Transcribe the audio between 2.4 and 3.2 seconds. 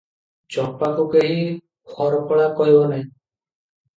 କହିବ ନାହିଁ।"